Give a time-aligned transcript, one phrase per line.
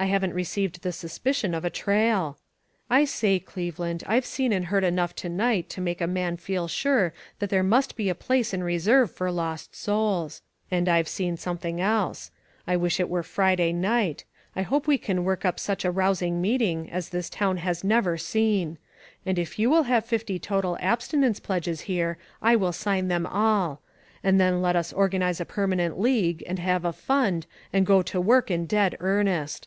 [0.00, 2.38] I haven't received the suspicion of a trail.
[2.88, 6.68] I say, Cleveland, I've seen and heard enough to night to make a man feel
[6.68, 10.40] sure that there must bd a place in reserve for lost souls.
[10.70, 11.60] And I've seen THE VIGILANCE COMMITTEE.
[11.72, 11.76] 49!
[11.82, 12.30] something else.
[12.66, 14.24] I wish it were Friday night.
[14.56, 18.16] I hope we can work up such a rousing meeting as this town has never
[18.16, 18.78] seen;
[19.26, 23.26] and if you will have fifty total absti nence pledges here, I will sign them
[23.26, 23.82] all.
[24.24, 28.18] And then let us organize a permanent league, and have a fund, and go to
[28.18, 29.66] work in dead earnest.